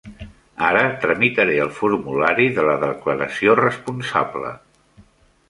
Ara 0.69 0.79
tramitaré 1.03 1.57
el 1.65 1.69
formulari 1.81 2.47
de 2.57 2.65
la 2.69 2.79
declaració 2.85 3.57
responsable. 3.61 4.53